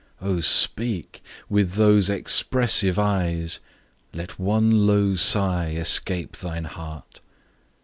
[0.19, 3.59] O speak with those expressive eyes!
[4.15, 7.19] Let one low sigh escape thine heart.